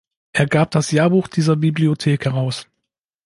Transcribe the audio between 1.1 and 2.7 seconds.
dieser Bibliothek heraus.